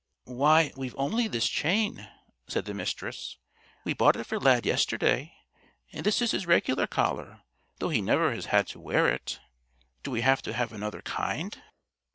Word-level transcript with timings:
"Why, 0.25 0.71
we've 0.75 0.95
only 0.97 1.27
this 1.27 1.47
chain," 1.47 2.09
said 2.47 2.65
the 2.65 2.73
Mistress. 2.73 3.37
"We 3.83 3.93
bought 3.93 4.15
it 4.15 4.23
for 4.25 4.39
Lad 4.39 4.65
yesterday, 4.65 5.31
and 5.93 6.03
this 6.03 6.23
is 6.23 6.31
his 6.31 6.47
regular 6.47 6.87
collar 6.87 7.41
though 7.77 7.89
he 7.89 8.01
never 8.01 8.33
has 8.33 8.47
had 8.47 8.65
to 8.69 8.79
wear 8.79 9.07
it. 9.07 9.39
Do 10.01 10.09
we 10.09 10.21
have 10.21 10.41
to 10.41 10.53
have 10.53 10.73
another 10.73 11.03
kind?" 11.03 11.55